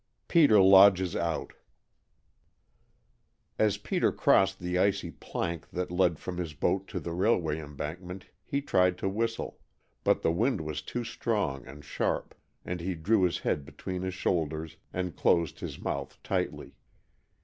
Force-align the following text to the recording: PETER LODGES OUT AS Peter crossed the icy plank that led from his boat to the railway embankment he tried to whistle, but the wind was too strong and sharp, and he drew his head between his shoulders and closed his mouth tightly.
PETER 0.29 0.59
LODGES 0.59 1.15
OUT 1.15 1.53
AS 3.59 3.77
Peter 3.77 4.11
crossed 4.11 4.57
the 4.57 4.79
icy 4.79 5.11
plank 5.11 5.69
that 5.69 5.91
led 5.91 6.17
from 6.17 6.37
his 6.39 6.55
boat 6.55 6.87
to 6.87 6.99
the 6.99 7.13
railway 7.13 7.59
embankment 7.59 8.25
he 8.43 8.63
tried 8.63 8.97
to 8.97 9.07
whistle, 9.07 9.59
but 10.03 10.23
the 10.23 10.31
wind 10.31 10.61
was 10.61 10.81
too 10.81 11.03
strong 11.03 11.67
and 11.67 11.85
sharp, 11.85 12.33
and 12.65 12.81
he 12.81 12.95
drew 12.95 13.21
his 13.21 13.37
head 13.41 13.63
between 13.63 14.01
his 14.01 14.15
shoulders 14.15 14.75
and 14.91 15.15
closed 15.15 15.59
his 15.59 15.79
mouth 15.79 16.17
tightly. 16.23 16.73